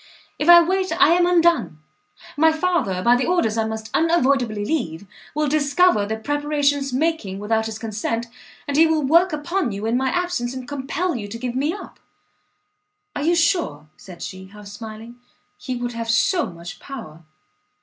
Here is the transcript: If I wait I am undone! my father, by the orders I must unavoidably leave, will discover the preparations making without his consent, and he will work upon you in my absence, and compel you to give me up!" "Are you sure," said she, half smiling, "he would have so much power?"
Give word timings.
If 0.39 0.49
I 0.49 0.63
wait 0.63 0.91
I 0.99 1.09
am 1.09 1.27
undone! 1.27 1.77
my 2.35 2.51
father, 2.51 3.03
by 3.03 3.15
the 3.15 3.27
orders 3.27 3.55
I 3.55 3.67
must 3.67 3.91
unavoidably 3.93 4.65
leave, 4.65 5.05
will 5.35 5.47
discover 5.47 6.07
the 6.07 6.17
preparations 6.17 6.91
making 6.91 7.37
without 7.37 7.67
his 7.67 7.77
consent, 7.77 8.25
and 8.67 8.77
he 8.77 8.87
will 8.87 9.03
work 9.03 9.31
upon 9.31 9.71
you 9.71 9.85
in 9.85 9.95
my 9.95 10.09
absence, 10.09 10.55
and 10.55 10.67
compel 10.67 11.15
you 11.15 11.27
to 11.27 11.37
give 11.37 11.53
me 11.53 11.71
up!" 11.71 11.99
"Are 13.15 13.21
you 13.21 13.35
sure," 13.35 13.89
said 13.95 14.23
she, 14.23 14.47
half 14.47 14.65
smiling, 14.65 15.19
"he 15.59 15.75
would 15.75 15.91
have 15.93 16.09
so 16.09 16.47
much 16.47 16.79
power?" 16.79 17.21